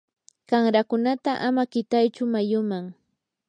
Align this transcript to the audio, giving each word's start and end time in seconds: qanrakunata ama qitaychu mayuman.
qanrakunata 0.49 1.31
ama 1.47 1.63
qitaychu 1.71 2.23
mayuman. 2.33 2.85